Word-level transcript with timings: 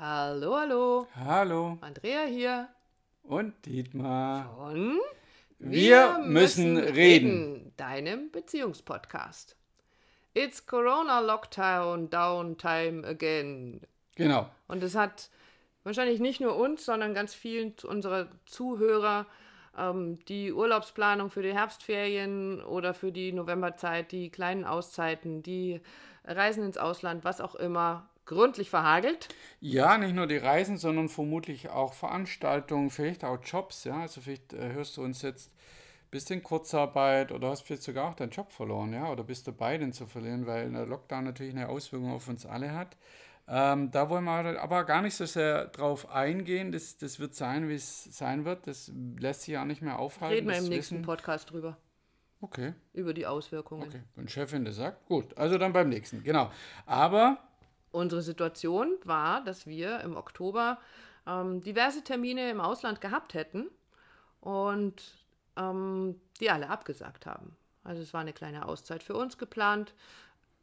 Hallo, 0.00 0.54
hallo. 0.56 1.08
Hallo. 1.16 1.76
Andrea 1.80 2.22
hier. 2.22 2.68
Und 3.24 3.66
Dietmar. 3.66 4.54
Von 4.56 5.00
Wir 5.58 6.20
müssen 6.20 6.78
reden. 6.78 7.72
Deinem 7.76 8.30
Beziehungspodcast. 8.30 9.56
It's 10.34 10.64
Corona 10.64 11.18
Lockdown 11.18 12.10
Downtime 12.10 13.04
again. 13.04 13.80
Genau. 14.14 14.48
Und 14.68 14.84
es 14.84 14.94
hat 14.94 15.30
wahrscheinlich 15.82 16.20
nicht 16.20 16.40
nur 16.40 16.54
uns, 16.54 16.84
sondern 16.84 17.12
ganz 17.12 17.34
vielen 17.34 17.74
unserer 17.82 18.28
Zuhörer 18.46 19.26
ähm, 19.76 20.24
die 20.26 20.52
Urlaubsplanung 20.52 21.28
für 21.28 21.42
die 21.42 21.54
Herbstferien 21.54 22.62
oder 22.62 22.94
für 22.94 23.10
die 23.10 23.32
Novemberzeit, 23.32 24.12
die 24.12 24.30
kleinen 24.30 24.64
Auszeiten, 24.64 25.42
die 25.42 25.80
Reisen 26.24 26.62
ins 26.62 26.78
Ausland, 26.78 27.24
was 27.24 27.40
auch 27.40 27.56
immer, 27.56 28.08
gründlich 28.28 28.70
verhagelt. 28.70 29.28
Ja, 29.60 29.98
nicht 29.98 30.14
nur 30.14 30.26
die 30.26 30.36
Reisen, 30.36 30.78
sondern 30.78 31.08
vermutlich 31.08 31.70
auch 31.70 31.94
Veranstaltungen, 31.94 32.90
vielleicht 32.90 33.24
auch 33.24 33.38
Jobs. 33.42 33.84
Ja, 33.84 34.02
also 34.02 34.20
vielleicht 34.20 34.52
äh, 34.52 34.72
hörst 34.72 34.96
du 34.96 35.02
uns 35.02 35.22
jetzt 35.22 35.50
bist 36.10 36.30
in 36.30 36.42
Kurzarbeit 36.42 37.32
oder 37.32 37.50
hast 37.50 37.62
vielleicht 37.62 37.82
sogar 37.82 38.08
auch 38.08 38.14
deinen 38.14 38.30
Job 38.30 38.52
verloren, 38.52 38.92
ja, 38.92 39.10
oder 39.10 39.24
bist 39.24 39.46
dabei, 39.46 39.76
den 39.76 39.92
zu 39.92 40.06
verlieren, 40.06 40.46
weil 40.46 40.70
der 40.70 40.86
Lockdown 40.86 41.24
natürlich 41.24 41.54
eine 41.54 41.68
Auswirkung 41.68 42.12
auf 42.12 42.28
uns 42.28 42.46
alle 42.46 42.72
hat. 42.72 42.96
Ähm, 43.46 43.90
da 43.90 44.10
wollen 44.10 44.24
wir 44.24 44.62
aber 44.62 44.84
gar 44.84 45.00
nicht 45.00 45.14
so 45.14 45.24
sehr 45.24 45.66
drauf 45.68 46.10
eingehen. 46.10 46.70
Das, 46.70 46.98
das 46.98 47.18
wird 47.18 47.34
sein, 47.34 47.68
wie 47.68 47.74
es 47.74 48.04
sein 48.04 48.44
wird. 48.44 48.66
Das 48.66 48.92
lässt 49.18 49.42
sich 49.42 49.54
ja 49.54 49.64
nicht 49.64 49.80
mehr 49.80 49.98
aufhalten. 49.98 50.34
Reden 50.34 50.48
wir 50.48 50.58
im 50.58 50.68
nächsten 50.68 50.96
Wissen. 50.96 51.06
Podcast 51.06 51.50
drüber. 51.50 51.78
Okay, 52.40 52.74
Über 52.92 53.14
die 53.14 53.26
Auswirkungen. 53.26 53.88
okay. 53.88 54.02
Wenn 54.14 54.28
Chefin 54.28 54.64
das 54.64 54.76
sagt, 54.76 55.06
gut. 55.06 55.36
Also 55.36 55.58
dann 55.58 55.72
beim 55.72 55.88
nächsten, 55.88 56.22
genau. 56.22 56.52
Aber 56.86 57.38
Unsere 57.98 58.22
Situation 58.22 58.94
war, 59.02 59.42
dass 59.42 59.66
wir 59.66 60.00
im 60.02 60.16
Oktober 60.16 60.78
ähm, 61.26 61.60
diverse 61.62 62.04
Termine 62.04 62.48
im 62.48 62.60
Ausland 62.60 63.00
gehabt 63.00 63.34
hätten 63.34 63.66
und 64.40 65.02
ähm, 65.56 66.20
die 66.40 66.48
alle 66.48 66.70
abgesagt 66.70 67.26
haben. 67.26 67.56
Also 67.82 68.00
es 68.02 68.14
war 68.14 68.20
eine 68.20 68.32
kleine 68.32 68.66
Auszeit 68.66 69.02
für 69.02 69.16
uns 69.16 69.36
geplant. 69.36 69.94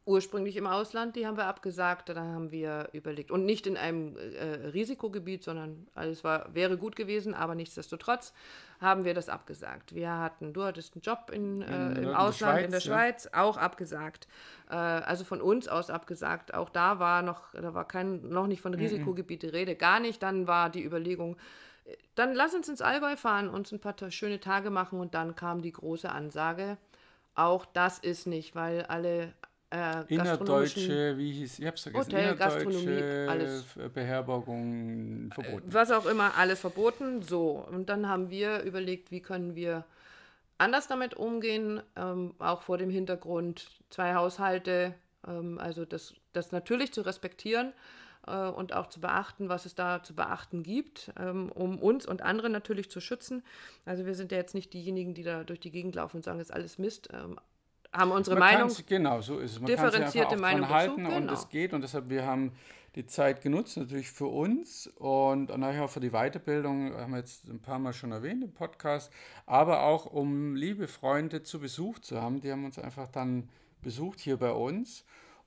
Ursprünglich 0.06 0.54
im 0.54 0.68
Ausland, 0.68 1.16
die 1.16 1.26
haben 1.26 1.36
wir 1.36 1.46
abgesagt, 1.46 2.10
da 2.10 2.14
haben 2.14 2.52
wir 2.52 2.90
überlegt. 2.92 3.32
Und 3.32 3.44
nicht 3.44 3.66
in 3.66 3.76
einem 3.76 4.16
äh, 4.16 4.68
Risikogebiet, 4.68 5.42
sondern 5.42 5.88
alles 5.96 6.22
war, 6.22 6.54
wäre 6.54 6.78
gut 6.78 6.94
gewesen, 6.94 7.34
aber 7.34 7.56
nichtsdestotrotz 7.56 8.32
haben 8.80 9.04
wir 9.04 9.14
das 9.14 9.28
abgesagt. 9.28 9.96
Wir 9.96 10.16
hatten, 10.16 10.52
du 10.52 10.62
hattest 10.62 10.94
einen 10.94 11.02
Job 11.02 11.32
in, 11.32 11.60
äh, 11.60 11.64
In 11.66 11.96
im 11.96 12.02
der 12.04 12.20
Ausland, 12.20 12.64
in 12.64 12.70
der 12.70 12.78
Schweiz, 12.78 13.24
ja. 13.24 13.30
Schweiz, 13.30 13.34
auch 13.34 13.56
abgesagt. 13.56 14.28
Äh, 14.70 14.76
also 14.76 15.24
von 15.24 15.40
uns 15.40 15.66
aus 15.66 15.90
abgesagt. 15.90 16.54
Auch 16.54 16.70
da 16.70 17.00
war 17.00 17.22
noch, 17.22 17.52
da 17.52 17.74
war 17.74 17.88
kein, 17.88 18.28
noch 18.28 18.46
nicht 18.46 18.60
von 18.60 18.74
Risikogebiet 18.74 19.42
die 19.42 19.48
Rede, 19.48 19.74
gar 19.74 19.98
nicht. 19.98 20.22
Dann 20.22 20.46
war 20.46 20.70
die 20.70 20.84
Überlegung, 20.84 21.36
äh, 21.84 21.96
dann 22.14 22.32
lass 22.32 22.54
uns 22.54 22.68
ins 22.68 22.80
Allgäu 22.80 23.16
fahren, 23.16 23.48
uns 23.48 23.72
ein 23.72 23.80
paar 23.80 23.96
schöne 24.12 24.38
Tage 24.38 24.70
machen 24.70 25.00
und 25.00 25.14
dann 25.14 25.34
kam 25.34 25.62
die 25.62 25.72
große 25.72 26.08
Ansage. 26.08 26.78
Auch 27.34 27.64
das 27.64 27.98
ist 27.98 28.28
nicht, 28.28 28.54
weil 28.54 28.84
alle 28.84 29.34
äh, 29.76 30.14
innerdeutsche, 30.14 31.16
wie 31.18 31.32
hieß, 31.32 31.58
ich 31.58 31.66
hab's 31.66 31.82
vergessen, 31.82 32.12
Hotel, 32.12 32.36
Gastronomie, 32.36 33.02
alles. 33.28 33.60
F- 33.76 33.92
Beherbergung 33.92 35.30
verboten. 35.32 35.72
was 35.72 35.90
auch 35.90 36.06
immer, 36.06 36.34
alles 36.36 36.60
verboten. 36.60 37.22
So, 37.22 37.66
und 37.70 37.88
dann 37.88 38.08
haben 38.08 38.30
wir 38.30 38.62
überlegt, 38.62 39.10
wie 39.10 39.20
können 39.20 39.54
wir 39.54 39.84
anders 40.58 40.88
damit 40.88 41.14
umgehen, 41.14 41.82
ähm, 41.96 42.34
auch 42.38 42.62
vor 42.62 42.78
dem 42.78 42.90
Hintergrund 42.90 43.68
zwei 43.90 44.14
Haushalte, 44.14 44.94
ähm, 45.26 45.58
also 45.58 45.84
das, 45.84 46.14
das 46.32 46.52
natürlich 46.52 46.92
zu 46.92 47.02
respektieren 47.02 47.72
äh, 48.26 48.34
und 48.48 48.72
auch 48.72 48.88
zu 48.88 49.00
beachten, 49.00 49.48
was 49.50 49.66
es 49.66 49.74
da 49.74 50.02
zu 50.02 50.14
beachten 50.14 50.62
gibt, 50.62 51.12
ähm, 51.20 51.50
um 51.52 51.78
uns 51.78 52.06
und 52.06 52.22
andere 52.22 52.48
natürlich 52.48 52.90
zu 52.90 53.00
schützen. 53.00 53.42
Also 53.84 54.06
wir 54.06 54.14
sind 54.14 54.32
ja 54.32 54.38
jetzt 54.38 54.54
nicht 54.54 54.72
diejenigen, 54.72 55.12
die 55.12 55.22
da 55.24 55.44
durch 55.44 55.60
die 55.60 55.70
Gegend 55.70 55.94
laufen 55.94 56.16
und 56.18 56.24
sagen, 56.24 56.38
das 56.38 56.48
ist 56.48 56.54
alles 56.54 56.78
Mist. 56.78 57.10
Haben 57.92 58.10
unsere 58.10 58.38
Man 58.38 58.54
Meinung. 58.54 58.76
genau, 58.86 59.20
so 59.20 59.38
ist 59.38 59.52
es. 59.52 59.60
Man 59.60 59.74
kann 59.74 59.84
differenzierte 59.84 60.36
auch 60.36 60.40
Meinung 60.40 60.68
halten 60.68 61.04
dazu, 61.04 61.16
und 61.16 61.22
genau. 61.22 61.32
es 61.32 61.48
geht 61.48 61.72
und 61.72 61.82
deshalb 61.82 62.08
wir 62.08 62.26
haben 62.26 62.52
die 62.94 63.06
Zeit 63.06 63.42
genutzt 63.42 63.76
natürlich 63.76 64.10
für 64.10 64.26
uns 64.26 64.86
und 64.96 65.50
natürlich 65.56 65.80
auch 65.80 65.90
für 65.90 66.00
die 66.00 66.10
Weiterbildung, 66.10 66.94
haben 66.94 67.12
wir 67.12 67.18
jetzt 67.18 67.46
ein 67.46 67.60
paar 67.60 67.78
Mal 67.78 67.92
schon 67.92 68.10
erwähnt 68.10 68.42
im 68.42 68.52
Podcast, 68.52 69.12
aber 69.44 69.82
auch 69.82 70.06
um 70.06 70.56
liebe 70.56 70.88
Freunde 70.88 71.42
zu 71.42 71.60
Besuch 71.60 71.98
zu 71.98 72.20
haben, 72.20 72.40
die 72.40 72.50
haben 72.50 72.64
uns 72.64 72.78
einfach 72.78 73.08
dann 73.08 73.50
besucht 73.82 74.20
hier 74.20 74.38
bei 74.38 74.50
uns 74.50 75.04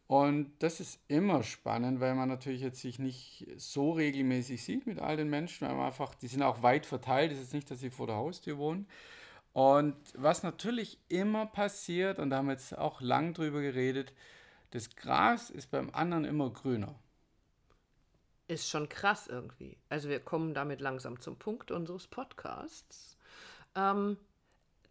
und 0.09 0.51
das 0.57 0.79
ist 0.79 0.99
immer 1.07 1.43
spannend, 1.43 1.99
weil 1.99 2.15
man 2.15 2.29
natürlich 2.29 2.61
jetzt 2.61 2.81
sich 2.81 2.97
nicht 2.97 3.45
so 3.57 3.91
regelmäßig 3.91 4.63
sieht 4.63 4.87
mit 4.87 4.99
all 4.99 5.17
den 5.17 5.29
Menschen, 5.29 5.67
weil 5.67 5.75
man 5.75 5.85
einfach, 5.85 6.15
die 6.15 6.27
sind 6.27 6.41
auch 6.41 6.63
weit 6.63 6.87
verteilt, 6.87 7.31
es 7.31 7.39
ist 7.39 7.53
nicht, 7.53 7.69
dass 7.69 7.79
sie 7.79 7.91
vor 7.91 8.07
der 8.07 8.15
Haustür 8.15 8.57
wohnen. 8.57 8.87
Und 9.53 9.95
was 10.15 10.43
natürlich 10.43 10.99
immer 11.07 11.45
passiert, 11.45 12.19
und 12.19 12.29
da 12.29 12.37
haben 12.37 12.47
wir 12.47 12.53
jetzt 12.53 12.77
auch 12.77 13.01
lang 13.01 13.33
drüber 13.33 13.61
geredet, 13.61 14.13
das 14.71 14.95
Gras 14.95 15.49
ist 15.49 15.71
beim 15.71 15.89
anderen 15.91 16.25
immer 16.25 16.51
grüner. 16.51 16.95
Ist 18.47 18.69
schon 18.69 18.89
krass 18.89 19.27
irgendwie. 19.27 19.77
Also 19.89 20.09
wir 20.09 20.19
kommen 20.19 20.53
damit 20.53 20.81
langsam 20.81 21.19
zum 21.19 21.37
Punkt 21.37 21.71
unseres 21.71 22.07
Podcasts. 22.07 23.17
Ähm, 23.75 24.17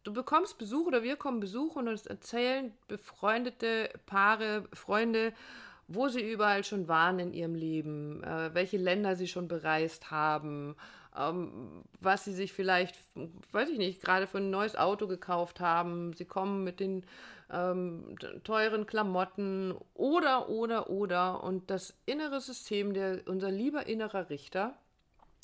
du 0.02 0.12
bekommst 0.12 0.58
Besuch 0.58 0.86
oder 0.86 1.02
wir 1.02 1.16
kommen 1.16 1.40
Besuch 1.40 1.76
und 1.76 1.88
uns 1.88 2.06
erzählen 2.06 2.72
befreundete 2.88 3.90
Paare, 4.06 4.64
Freunde, 4.72 5.32
wo 5.86 6.08
sie 6.08 6.20
überall 6.20 6.64
schon 6.64 6.86
waren 6.86 7.18
in 7.18 7.32
ihrem 7.32 7.54
Leben, 7.54 8.22
äh, 8.22 8.54
welche 8.54 8.76
Länder 8.76 9.16
sie 9.16 9.28
schon 9.28 9.48
bereist 9.48 10.10
haben, 10.10 10.76
ähm, 11.16 11.84
was 12.00 12.24
sie 12.24 12.32
sich 12.32 12.52
vielleicht, 12.52 12.96
weiß 13.52 13.68
ich 13.70 13.78
nicht, 13.78 14.02
gerade 14.02 14.26
für 14.26 14.38
ein 14.38 14.50
neues 14.50 14.76
Auto 14.76 15.06
gekauft 15.06 15.60
haben. 15.60 16.12
Sie 16.12 16.24
kommen 16.24 16.64
mit 16.64 16.80
den 16.80 17.04
ähm, 17.50 18.16
teuren 18.44 18.86
Klamotten 18.86 19.74
oder, 19.94 20.48
oder, 20.48 20.90
oder. 20.90 21.42
Und 21.42 21.70
das 21.70 21.94
innere 22.06 22.40
System, 22.40 22.94
der, 22.94 23.22
unser 23.26 23.50
lieber 23.50 23.86
innerer 23.86 24.30
Richter, 24.30 24.74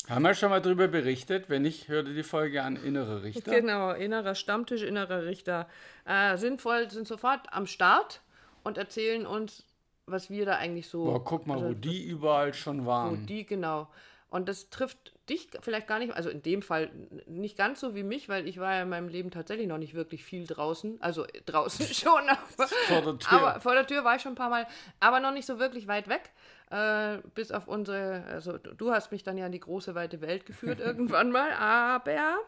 Haben 0.09 0.23
wir 0.23 0.35
schon 0.35 0.51
mal 0.51 0.61
drüber 0.61 0.87
berichtet? 0.89 1.49
Wenn 1.49 1.63
nicht, 1.63 1.89
hör 1.89 2.03
dir 2.03 2.15
die 2.15 2.23
Folge 2.23 2.63
an, 2.63 2.77
innere 2.77 3.23
Richter. 3.23 3.51
Genau, 3.51 3.93
innerer 3.93 4.35
Stammtisch, 4.35 4.83
innerer 4.83 5.25
Richter 5.25 5.67
äh, 6.05 6.37
sind, 6.37 6.61
voll, 6.61 6.91
sind 6.91 7.09
sofort 7.09 7.41
am 7.53 7.67
Start 7.67 8.21
und 8.65 8.77
erzählen 8.77 9.27
uns, 9.27 9.65
was 10.07 10.29
wir 10.29 10.45
da 10.45 10.57
eigentlich 10.57 10.89
so. 10.89 11.05
Boah, 11.05 11.25
guck 11.25 11.47
mal, 11.47 11.55
also, 11.55 11.69
wo 11.71 11.73
die 11.73 12.05
überall 12.05 12.53
schon 12.53 12.85
wo 12.85 12.91
waren. 12.91 13.27
die, 13.27 13.47
genau. 13.47 13.89
Und 14.35 14.49
das 14.49 14.69
trifft 14.69 15.13
dich 15.31 15.49
vielleicht 15.61 15.87
gar 15.87 16.01
nicht, 16.01 16.13
also 16.13 16.29
in 16.29 16.43
dem 16.43 16.61
Fall 16.61 16.91
nicht 17.27 17.57
ganz 17.57 17.79
so 17.79 17.95
wie 17.95 18.03
mich, 18.03 18.29
weil 18.29 18.49
ich 18.49 18.59
war 18.59 18.75
ja 18.75 18.83
in 18.83 18.89
meinem 18.89 19.07
Leben 19.07 19.31
tatsächlich 19.31 19.69
noch 19.69 19.79
nicht 19.79 19.95
wirklich 19.95 20.25
viel 20.25 20.45
draußen. 20.45 21.01
Also 21.01 21.25
äh, 21.25 21.41
draußen 21.47 21.87
schon, 21.95 22.21
aber 22.29 22.67
Vor 22.89 23.03
der 23.03 23.19
Tür. 23.19 23.33
aber 23.33 23.61
vor 23.61 23.75
der 23.75 23.87
Tür 23.87 24.03
war 24.03 24.17
ich 24.17 24.23
schon 24.23 24.33
ein 24.33 24.35
paar 24.35 24.51
Mal, 24.51 24.67
aber 24.99 25.21
noch 25.21 25.33
nicht 25.33 25.47
so 25.47 25.61
wirklich 25.61 25.87
weit 25.87 26.09
weg. 26.09 26.33
Äh, 26.71 27.19
bis 27.37 27.53
auf 27.53 27.69
unsere, 27.69 28.25
also 28.25 28.59
du 28.59 28.91
hast 28.91 29.13
mich 29.13 29.23
dann 29.23 29.39
ja 29.39 29.47
in 29.47 29.53
die 29.53 29.61
große 29.61 29.95
weite 29.95 30.21
Welt 30.21 30.47
geführt 30.47 30.81
irgendwann 30.89 31.31
mal, 31.31 31.53
aber 31.53 32.39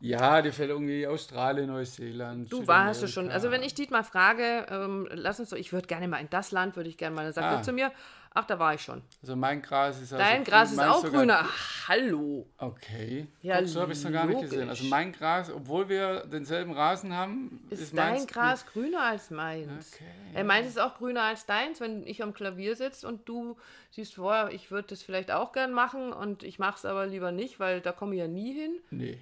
Ja, 0.00 0.42
die 0.42 0.50
fällt 0.50 0.70
irgendwie 0.70 1.06
Australien, 1.06 1.68
Neuseeland. 1.68 2.50
Du 2.50 2.66
warst 2.66 3.04
du 3.04 3.06
schon. 3.06 3.30
Also 3.30 3.52
wenn 3.52 3.62
ich 3.62 3.74
Dietmar 3.74 4.02
frage, 4.02 4.66
ähm, 4.68 5.08
lass 5.12 5.38
uns 5.38 5.50
so, 5.50 5.54
ich 5.56 5.72
würde 5.72 5.86
gerne 5.86 6.08
mal 6.08 6.18
in 6.18 6.28
das 6.30 6.50
Land, 6.50 6.74
würde 6.74 6.88
ich 6.88 6.96
gerne 6.96 7.14
mal, 7.14 7.22
dann 7.22 7.32
sagt 7.34 7.46
Ah. 7.46 7.54
er 7.58 7.62
zu 7.62 7.72
mir, 7.72 7.92
ach, 8.32 8.44
da 8.44 8.58
war 8.58 8.74
ich 8.74 8.82
schon. 8.82 9.02
Also 9.22 9.36
mein 9.36 9.62
Gras 9.62 10.00
ist 10.00 10.12
also 10.12 10.24
Dein 10.24 10.44
Gras 10.44 10.70
ist 10.70 10.76
meins 10.76 10.90
auch 10.92 11.02
grüner. 11.02 11.40
Ach, 11.42 11.88
hallo. 11.88 12.46
Okay. 12.58 13.26
Ja, 13.42 13.58
Guck, 13.58 13.68
so 13.68 13.80
habe 13.80 13.92
ich 13.92 13.98
es 13.98 14.04
noch 14.04 14.12
gar 14.12 14.26
nicht 14.26 14.40
gesehen. 14.40 14.68
Also 14.68 14.84
mein 14.84 15.12
Gras, 15.12 15.50
obwohl 15.50 15.88
wir 15.88 16.26
denselben 16.26 16.72
Rasen 16.72 17.14
haben, 17.14 17.66
Ist, 17.70 17.82
ist, 17.82 17.96
dein 17.96 18.14
meins 18.14 18.26
Gras 18.26 18.66
grüner 18.66 19.02
als 19.02 19.30
meins? 19.30 19.94
Okay, 19.94 20.04
Er 20.34 20.44
meint 20.44 20.64
es 20.64 20.72
ist 20.72 20.80
auch 20.80 20.96
grüner 20.96 21.22
als 21.22 21.46
deins, 21.46 21.80
wenn 21.80 22.06
ich 22.06 22.22
am 22.22 22.32
Klavier 22.32 22.76
sitze 22.76 23.06
und 23.06 23.28
du 23.28 23.56
siehst 23.90 24.14
vor, 24.14 24.50
ich 24.52 24.70
würde 24.70 24.88
das 24.88 25.02
vielleicht 25.02 25.30
auch 25.30 25.52
gern 25.52 25.72
machen 25.72 26.12
und 26.12 26.42
ich 26.42 26.58
mache 26.58 26.76
es 26.76 26.84
aber 26.84 27.06
lieber 27.06 27.32
nicht, 27.32 27.60
weil 27.60 27.80
da 27.80 27.92
komme 27.92 28.14
ich 28.14 28.20
ja 28.20 28.28
nie 28.28 28.52
hin. 28.52 28.80
Nee. 28.90 29.18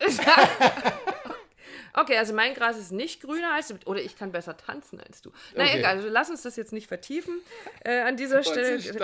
Okay, 1.94 2.16
also 2.18 2.32
mein 2.34 2.54
Gras 2.54 2.76
ist 2.78 2.92
nicht 2.92 3.20
grüner 3.22 3.54
als 3.54 3.68
du. 3.68 3.74
Oder 3.86 4.00
ich 4.00 4.16
kann 4.16 4.32
besser 4.32 4.56
tanzen 4.56 5.00
als 5.00 5.22
du. 5.22 5.30
Na 5.56 5.64
Okay. 5.64 5.78
egal, 5.78 5.96
also 5.96 6.08
lass 6.08 6.30
uns 6.30 6.42
das 6.42 6.56
jetzt 6.56 6.72
nicht 6.72 6.86
vertiefen 6.86 7.34
äh, 7.84 8.00
an 8.00 8.16
dieser 8.16 8.42
Stelle. 8.44 8.78
sie 8.78 8.92
die- 8.92 8.98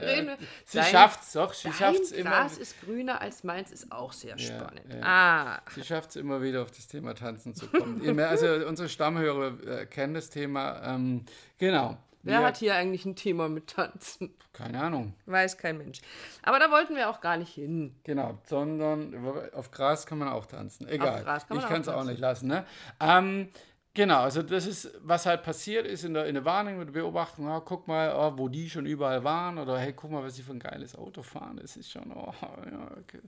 reden 0.00 0.26
wir- 0.28 0.36
Sie 0.66 0.78
Dein- 0.78 0.86
schafft's 0.90 1.32
doch, 1.32 1.52
sie 1.52 1.68
Dein 1.68 1.72
schafft's 1.78 2.10
immer. 2.12 2.30
Gras 2.30 2.58
ist 2.58 2.80
grüner 2.82 3.20
als 3.20 3.44
meins, 3.44 3.70
ist 3.70 3.90
auch 3.92 4.12
sehr 4.12 4.38
spannend. 4.38 4.82
ja. 4.88 5.00
Ah, 5.02 5.62
Sie 5.74 5.82
schafft 5.84 6.10
es 6.10 6.16
immer 6.16 6.42
wieder 6.42 6.62
auf 6.62 6.70
das 6.70 6.86
Thema 6.86 7.14
Tanzen 7.14 7.54
zu 7.54 7.66
kommen. 7.68 8.18
Also 8.30 8.46
unsere 8.66 8.88
Stammhörer 8.88 9.80
äh, 9.80 9.86
kennen 9.86 10.14
das 10.14 10.30
Thema. 10.30 10.82
Ähm, 10.84 11.24
genau. 11.58 11.96
Wer 12.22 12.40
Wir- 12.40 12.46
hat 12.46 12.56
hier 12.58 12.74
eigentlich 12.74 13.04
ein 13.04 13.16
Thema 13.16 13.48
mit 13.48 13.68
Tanzen? 13.68 14.34
Keine 14.52 14.80
Ahnung. 14.82 15.14
Weiß 15.26 15.58
kein 15.58 15.78
Mensch. 15.78 16.00
Aber 16.42 16.58
da 16.58 16.70
wollten 16.70 16.96
wir 16.96 17.08
auch 17.10 17.20
gar 17.20 17.36
nicht 17.36 17.54
hin. 17.54 17.94
Genau, 18.04 18.38
sondern 18.44 19.14
auf 19.54 19.70
Gras 19.70 20.06
kann 20.06 20.18
man 20.18 20.28
auch 20.28 20.46
tanzen. 20.46 20.88
Egal. 20.88 21.22
Gras 21.22 21.46
kann 21.46 21.56
man 21.56 21.64
ich 21.64 21.70
kann 21.70 21.80
es 21.82 21.88
auch 21.88 22.04
nicht 22.04 22.18
lassen. 22.20 22.48
Ne? 22.48 22.66
Ähm, 23.00 23.48
Genau, 23.92 24.20
also 24.20 24.42
das 24.42 24.68
ist, 24.68 24.88
was 25.02 25.26
halt 25.26 25.42
passiert 25.42 25.84
ist 25.84 26.04
in 26.04 26.14
der, 26.14 26.26
in 26.26 26.34
der 26.34 26.44
Wahrnehmung, 26.44 26.84
der 26.86 26.92
Beobachtung, 26.92 27.48
ah, 27.48 27.60
guck 27.60 27.88
mal, 27.88 28.14
oh, 28.16 28.38
wo 28.38 28.48
die 28.48 28.70
schon 28.70 28.86
überall 28.86 29.24
waren 29.24 29.58
oder 29.58 29.78
hey, 29.80 29.92
guck 29.92 30.12
mal, 30.12 30.22
was 30.22 30.36
sie 30.36 30.42
für 30.42 30.52
ein 30.52 30.60
geiles 30.60 30.94
Auto 30.94 31.22
fahren, 31.22 31.58
das 31.60 31.76
ist 31.76 31.90
schon, 31.90 32.12
oh, 32.12 32.32
ja, 32.70 32.88
okay. 33.00 33.20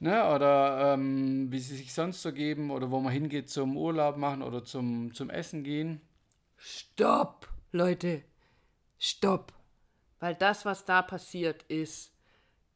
Ne, 0.00 0.28
oder 0.34 0.94
ähm, 0.94 1.52
wie 1.52 1.58
sie 1.58 1.76
sich 1.76 1.92
sonst 1.92 2.22
so 2.22 2.32
geben 2.32 2.70
oder 2.70 2.90
wo 2.90 3.00
man 3.00 3.12
hingeht 3.12 3.50
zum 3.50 3.76
Urlaub 3.76 4.16
machen 4.16 4.42
oder 4.42 4.64
zum, 4.64 5.12
zum 5.12 5.28
Essen 5.28 5.62
gehen. 5.62 6.00
Stopp, 6.56 7.46
Leute, 7.76 8.22
stopp. 8.98 9.52
Weil 10.18 10.34
das, 10.34 10.64
was 10.64 10.84
da 10.84 11.02
passiert, 11.02 11.62
ist, 11.64 12.12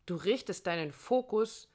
du 0.07 0.15
richtest 0.15 0.67
deinen 0.67 0.93
Fokus 0.93 1.69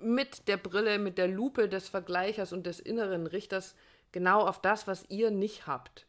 mit 0.00 0.48
der 0.48 0.56
Brille, 0.56 0.98
mit 0.98 1.18
der 1.18 1.28
Lupe 1.28 1.68
des 1.68 1.88
Vergleichers 1.88 2.52
und 2.52 2.66
des 2.66 2.80
inneren 2.80 3.26
Richters 3.26 3.74
genau 4.12 4.46
auf 4.46 4.60
das, 4.60 4.86
was 4.86 5.04
ihr 5.08 5.30
nicht 5.30 5.66
habt. 5.66 6.06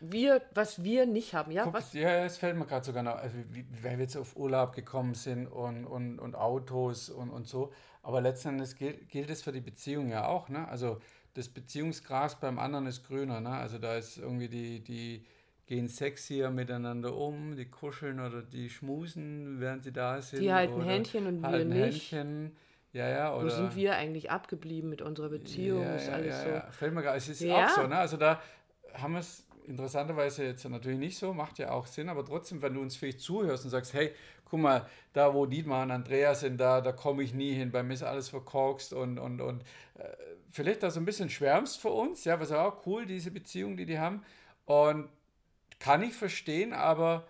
Wir, 0.00 0.42
was 0.52 0.82
wir 0.82 1.06
nicht 1.06 1.32
haben, 1.32 1.52
ja? 1.52 1.62
Guck, 1.64 1.74
was? 1.74 1.92
Ja, 1.92 2.24
es 2.24 2.36
fällt 2.36 2.56
mir 2.56 2.66
gerade 2.66 2.84
sogar 2.84 3.04
noch, 3.04 3.14
also 3.14 3.36
weil 3.82 3.98
wir 3.98 4.04
jetzt 4.04 4.16
auf 4.16 4.36
Urlaub 4.36 4.74
gekommen 4.74 5.14
sind 5.14 5.46
und, 5.46 5.86
und, 5.86 6.18
und 6.18 6.34
Autos 6.34 7.08
und, 7.08 7.30
und 7.30 7.46
so. 7.46 7.72
Aber 8.02 8.20
letztendlich 8.20 8.74
gilt, 8.74 9.08
gilt 9.08 9.30
es 9.30 9.42
für 9.42 9.52
die 9.52 9.60
Beziehung 9.60 10.08
ja 10.08 10.26
auch, 10.26 10.48
ne? 10.48 10.66
Also 10.66 10.98
das 11.34 11.48
Beziehungsgras 11.48 12.40
beim 12.40 12.58
anderen 12.58 12.86
ist 12.86 13.04
grüner, 13.06 13.40
ne? 13.40 13.50
Also 13.50 13.78
da 13.78 13.94
ist 13.94 14.18
irgendwie 14.18 14.48
die, 14.48 14.82
die 14.82 15.24
gehen 15.72 15.88
sexier 15.88 16.50
miteinander 16.50 17.16
um, 17.16 17.56
die 17.56 17.64
kuscheln 17.64 18.20
oder 18.20 18.42
die 18.42 18.68
schmusen, 18.68 19.58
während 19.58 19.84
sie 19.84 19.92
da 19.92 20.20
sind. 20.20 20.42
Die 20.42 20.52
halten 20.52 20.82
Händchen 20.82 21.26
und 21.26 21.40
wir 21.40 21.64
nicht. 21.64 22.12
Händchen. 22.12 22.52
Ja, 22.92 23.08
ja, 23.08 23.34
oder, 23.34 23.46
Wo 23.46 23.48
sind 23.48 23.74
wir 23.74 23.96
eigentlich 23.96 24.30
abgeblieben 24.30 24.90
mit 24.90 25.00
unserer 25.00 25.30
Beziehung? 25.30 25.82
Ja, 25.82 25.94
ist 25.94 26.08
ja, 26.08 26.12
alles 26.12 26.34
ja, 26.34 26.42
so. 26.42 26.48
ja. 26.50 26.70
Fällt 26.72 26.92
mir 26.92 27.00
gerade, 27.00 27.16
es 27.16 27.28
ist 27.30 27.40
Ja. 27.40 27.64
auch 27.64 27.70
so, 27.70 27.86
ne? 27.86 27.96
Also 27.96 28.18
da 28.18 28.42
haben 28.92 29.14
wir 29.14 29.20
es 29.20 29.46
interessanterweise 29.66 30.44
jetzt 30.44 30.68
natürlich 30.68 30.98
nicht 30.98 31.16
so, 31.16 31.32
macht 31.32 31.58
ja 31.58 31.70
auch 31.70 31.86
Sinn, 31.86 32.10
aber 32.10 32.22
trotzdem, 32.22 32.60
wenn 32.60 32.74
du 32.74 32.82
uns 32.82 32.96
vielleicht 32.96 33.20
zuhörst 33.20 33.64
und 33.64 33.70
sagst, 33.70 33.94
hey, 33.94 34.12
guck 34.44 34.60
mal, 34.60 34.86
da 35.14 35.32
wo 35.32 35.46
Dietmar 35.46 35.84
und 35.84 35.90
Andreas 35.90 36.40
sind, 36.40 36.60
da, 36.60 36.82
da 36.82 36.92
komme 36.92 37.22
ich 37.22 37.32
nie 37.32 37.54
hin, 37.54 37.70
bei 37.70 37.82
mir 37.82 37.94
ist 37.94 38.02
alles 38.02 38.28
verkorkst 38.28 38.92
und, 38.92 39.18
und, 39.18 39.40
und 39.40 39.62
äh, 39.94 40.04
vielleicht 40.50 40.82
da 40.82 40.90
so 40.90 41.00
ein 41.00 41.06
bisschen 41.06 41.30
schwärmst 41.30 41.80
für 41.80 41.88
uns, 41.88 42.26
ja, 42.26 42.38
was 42.38 42.52
auch 42.52 42.84
cool, 42.84 43.06
diese 43.06 43.30
Beziehung, 43.30 43.78
die 43.78 43.86
die 43.86 43.98
haben 43.98 44.22
und 44.66 45.08
kann 45.82 46.02
ich 46.04 46.14
verstehen, 46.14 46.72
aber 46.72 47.26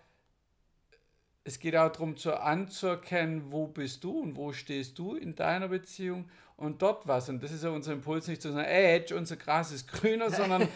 es 1.43 1.59
geht 1.59 1.75
auch 1.75 1.91
darum, 1.91 2.19
zu 2.19 2.39
anzuerkennen, 2.39 3.51
wo 3.51 3.67
bist 3.67 4.05
du 4.05 4.21
und 4.21 4.37
wo 4.37 4.53
stehst 4.53 4.99
du 4.99 5.15
in 5.15 5.35
deiner 5.35 5.69
Beziehung 5.69 6.29
und 6.59 6.83
dort 6.83 7.09
was. 7.09 7.31
Und 7.31 7.43
das 7.43 7.51
ist 7.51 7.65
ja 7.65 7.71
unser 7.71 7.95
Impuls, 7.95 8.29
nicht 8.29 8.43
zu 8.43 8.53
sagen, 8.53 8.67
ey, 8.67 8.97
Edge, 8.97 9.17
unser 9.17 9.37
Gras 9.37 9.73
ist 9.73 9.89
grüner, 9.89 10.31
sondern 10.39 10.69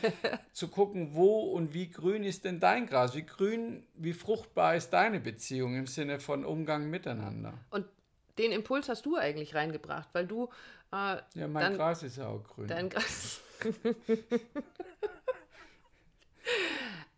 zu 0.54 0.68
gucken, 0.68 1.10
wo 1.14 1.40
und 1.52 1.74
wie 1.74 1.90
grün 1.90 2.24
ist 2.24 2.46
denn 2.46 2.60
dein 2.60 2.86
Gras? 2.86 3.14
Wie 3.14 3.26
grün, 3.26 3.86
wie 3.94 4.14
fruchtbar 4.14 4.74
ist 4.74 4.88
deine 4.90 5.20
Beziehung 5.20 5.76
im 5.76 5.86
Sinne 5.86 6.18
von 6.18 6.46
Umgang 6.46 6.88
miteinander? 6.88 7.52
Und 7.68 7.84
den 8.38 8.52
Impuls 8.52 8.88
hast 8.88 9.04
du 9.04 9.16
eigentlich 9.16 9.54
reingebracht, 9.54 10.08
weil 10.14 10.26
du 10.26 10.48
äh, 10.92 11.18
Ja, 11.34 11.46
mein 11.46 11.62
Dann- 11.62 11.76
Gras 11.76 12.02
ist 12.02 12.16
ja 12.16 12.26
auch 12.28 12.42
grün. 12.42 12.68
dein 12.68 12.88
Gras. 12.88 13.42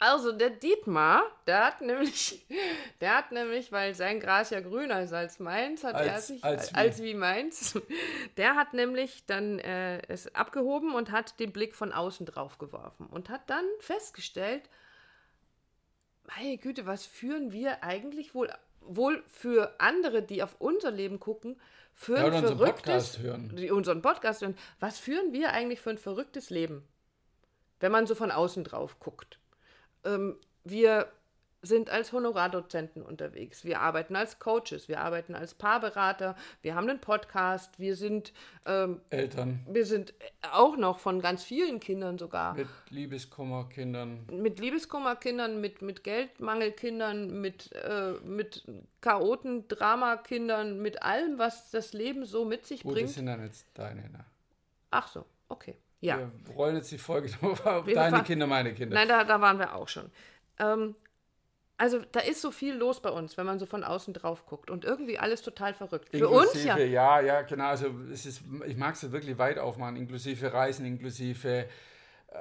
Also 0.00 0.30
der 0.32 0.50
Dietmar, 0.50 1.22
der 1.46 1.64
hat 1.66 1.80
nämlich, 1.80 2.46
der 3.00 3.16
hat 3.16 3.32
nämlich, 3.32 3.72
weil 3.72 3.94
sein 3.94 4.20
Gras 4.20 4.50
ja 4.50 4.60
grüner 4.60 5.02
ist 5.02 5.12
als 5.12 5.40
meins, 5.40 5.82
hat 5.82 5.94
er 5.94 6.14
Als- 6.14 6.28
sich 6.28 6.44
als 6.44 6.72
als, 6.74 7.02
wie? 7.02 7.14
meins, 7.14 7.76
der 8.36 8.54
hat 8.54 8.74
nämlich 8.74 9.26
dann 9.26 9.58
äh, 9.58 10.00
es 10.08 10.32
abgehoben 10.36 10.94
und 10.94 11.10
hat 11.10 11.40
den 11.40 11.52
Blick 11.52 11.74
von 11.74 11.92
außen 11.92 12.26
drauf 12.26 12.58
geworfen 12.58 13.06
und 13.06 13.28
hat 13.28 13.50
dann 13.50 13.64
festgestellt, 13.80 14.68
meine 16.36 16.58
Güte, 16.58 16.86
was 16.86 17.04
führen 17.06 17.52
wir 17.52 17.82
eigentlich 17.82 18.34
wohl, 18.34 18.52
wohl 18.80 19.24
für 19.26 19.74
andere, 19.80 20.22
die 20.22 20.42
auf 20.42 20.56
unser 20.60 20.90
Leben 20.90 21.18
gucken, 21.18 21.58
für 21.94 22.12
Ja, 22.18 22.18
ein 22.20 22.26
oder 22.26 22.36
unseren 22.38 22.58
verrücktes, 22.58 22.84
Podcast 22.84 23.18
hören. 23.18 23.56
die 23.56 23.70
unseren 23.72 24.02
Podcast 24.02 24.42
hören, 24.42 24.56
was 24.78 24.98
führen 25.00 25.32
wir 25.32 25.52
eigentlich 25.52 25.80
für 25.80 25.90
ein 25.90 25.98
verrücktes 25.98 26.50
Leben, 26.50 26.86
wenn 27.80 27.90
man 27.90 28.06
so 28.06 28.14
von 28.14 28.30
außen 28.30 28.62
drauf 28.62 29.00
guckt? 29.00 29.40
Ähm, 30.04 30.36
wir 30.64 31.08
sind 31.62 31.90
als 31.90 32.12
Honorardozenten 32.12 33.02
unterwegs, 33.02 33.64
wir 33.64 33.80
arbeiten 33.80 34.14
als 34.14 34.38
Coaches, 34.38 34.88
wir 34.88 35.00
arbeiten 35.00 35.34
als 35.34 35.54
Paarberater, 35.54 36.36
wir 36.62 36.74
haben 36.74 36.88
einen 36.88 37.00
Podcast, 37.00 37.78
wir 37.80 37.96
sind, 37.96 38.32
ähm, 38.64 39.00
Eltern 39.10 39.60
wir 39.68 39.84
sind 39.84 40.14
auch 40.52 40.76
noch 40.76 41.00
von 41.00 41.20
ganz 41.20 41.42
vielen 41.42 41.80
Kindern 41.80 42.16
sogar 42.16 42.54
mit 42.54 42.68
Liebeskummerkindern. 42.90 44.26
mit 44.30 44.60
Liebeskummerkindern, 44.60 45.60
mit, 45.60 45.82
mit 45.82 46.04
Geldmangelkindern, 46.04 47.40
mit, 47.40 47.72
äh, 47.72 48.12
mit 48.24 48.64
Chaoten, 49.00 49.66
Dramakindern, 49.66 50.80
mit 50.80 51.02
allem, 51.02 51.38
was 51.38 51.70
das 51.72 51.92
Leben 51.92 52.24
so 52.24 52.44
mit 52.44 52.66
sich 52.66 52.82
Gut, 52.82 52.92
das 52.92 52.94
bringt. 52.94 53.10
sind 53.10 53.26
dann 53.26 53.42
jetzt 53.42 53.66
deine. 53.74 54.02
Ne? 54.02 54.24
Ach 54.90 55.08
so, 55.08 55.24
okay. 55.48 55.76
Ja. 56.00 56.18
Wir 56.18 56.54
rollen 56.54 56.76
jetzt 56.76 56.90
die 56.92 56.98
Folge 56.98 57.30
auf 57.42 57.62
deine 57.62 58.22
Kinder, 58.22 58.46
meine 58.46 58.72
Kinder. 58.72 58.94
Nein, 58.94 59.08
da, 59.08 59.24
da 59.24 59.40
waren 59.40 59.58
wir 59.58 59.74
auch 59.74 59.88
schon. 59.88 60.10
Ähm, 60.58 60.94
also 61.76 62.00
da 62.10 62.20
ist 62.20 62.40
so 62.40 62.50
viel 62.50 62.74
los 62.74 63.00
bei 63.00 63.10
uns, 63.10 63.36
wenn 63.36 63.46
man 63.46 63.60
so 63.60 63.66
von 63.66 63.84
außen 63.84 64.12
drauf 64.12 64.46
guckt. 64.46 64.68
Und 64.68 64.84
irgendwie 64.84 65.18
alles 65.18 65.42
total 65.42 65.74
verrückt. 65.74 66.08
Für 66.10 66.28
uns 66.28 66.64
ja. 66.64 66.76
Ja, 66.76 67.20
ja, 67.20 67.42
genau. 67.42 67.66
Also 67.66 67.94
es 68.12 68.26
ist, 68.26 68.42
ich 68.66 68.76
mag 68.76 68.94
es 68.94 69.10
wirklich 69.12 69.38
weit 69.38 69.58
aufmachen, 69.58 69.96
inklusive 69.96 70.52
Reisen, 70.52 70.84
inklusive 70.84 71.48
äh, 71.58 71.66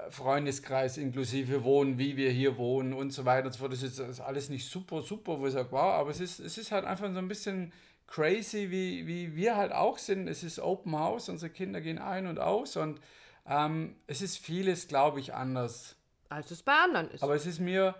Freundeskreis, 0.09 0.97
inklusive 0.97 1.63
Wohnen, 1.63 1.99
wie 1.99 2.17
wir 2.17 2.31
hier 2.31 2.57
wohnen 2.57 2.93
und 2.93 3.11
so 3.11 3.25
weiter 3.25 3.45
und 3.45 3.53
so 3.53 3.59
fort. 3.59 3.73
Das 3.73 3.83
ist, 3.83 3.99
das 3.99 4.09
ist 4.09 4.19
alles 4.21 4.49
nicht 4.49 4.67
super, 4.69 5.01
super, 5.01 5.39
wo 5.39 5.45
ich 5.45 5.53
sage, 5.53 5.71
wow, 5.71 5.93
aber 5.93 6.09
es 6.09 6.19
ist, 6.19 6.39
es 6.39 6.57
ist 6.57 6.71
halt 6.71 6.85
einfach 6.85 7.11
so 7.11 7.19
ein 7.19 7.27
bisschen 7.27 7.71
crazy, 8.07 8.71
wie, 8.71 9.05
wie 9.05 9.35
wir 9.35 9.55
halt 9.55 9.71
auch 9.71 9.99
sind. 9.99 10.27
Es 10.27 10.43
ist 10.43 10.59
Open 10.59 10.97
House, 10.97 11.29
unsere 11.29 11.51
Kinder 11.51 11.79
gehen 11.79 11.99
ein 11.99 12.25
und 12.25 12.39
aus 12.39 12.75
und 12.75 12.99
ähm, 13.47 13.95
es 14.07 14.21
ist 14.21 14.37
vieles, 14.37 14.87
glaube 14.87 15.19
ich, 15.19 15.33
anders. 15.33 15.95
Als 16.29 16.51
es 16.51 16.61
bei 16.61 16.73
anderen 16.73 17.09
ist. 17.11 17.23
Aber 17.23 17.35
es 17.35 17.45
ist 17.45 17.59
mir, 17.59 17.95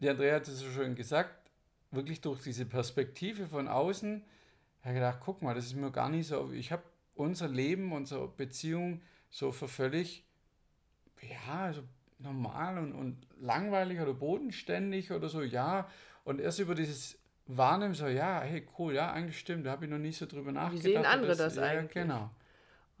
die 0.00 0.08
Andrea 0.08 0.36
hat 0.36 0.48
es 0.48 0.58
so 0.58 0.70
schön 0.70 0.94
gesagt, 0.94 1.34
wirklich 1.90 2.20
durch 2.20 2.42
diese 2.42 2.64
Perspektive 2.64 3.46
von 3.46 3.68
außen, 3.68 4.24
habe 4.82 4.94
ich 4.94 4.94
gedacht, 4.94 5.18
guck 5.24 5.42
mal, 5.42 5.54
das 5.54 5.66
ist 5.66 5.76
mir 5.76 5.90
gar 5.90 6.08
nicht 6.08 6.26
so. 6.26 6.50
Ich 6.52 6.72
habe 6.72 6.82
unser 7.14 7.48
Leben, 7.48 7.92
unsere 7.92 8.28
Beziehung 8.28 9.02
so 9.30 9.52
für 9.52 9.68
völlig, 9.68 10.24
ja, 11.20 11.72
so 11.72 11.82
normal 12.18 12.78
und, 12.78 12.92
und 12.92 13.26
langweilig 13.40 14.00
oder 14.00 14.14
bodenständig 14.14 15.12
oder 15.12 15.28
so, 15.28 15.42
ja. 15.42 15.88
Und 16.24 16.40
erst 16.40 16.60
über 16.60 16.74
dieses 16.74 17.18
Wahrnehmen, 17.46 17.94
so, 17.94 18.06
ja, 18.06 18.40
hey, 18.40 18.66
cool, 18.78 18.94
ja, 18.94 19.12
eigentlich 19.12 19.38
stimmt, 19.38 19.66
da 19.66 19.72
habe 19.72 19.84
ich 19.84 19.90
noch 19.90 19.98
nie 19.98 20.12
so 20.12 20.26
drüber 20.26 20.52
nachgedacht. 20.52 20.82
sehen 20.82 21.04
andere 21.04 21.32
Und 21.32 21.40
das 21.40 21.56
ja, 21.56 21.62
eigentlich? 21.62 21.92
Genau. 21.92 22.30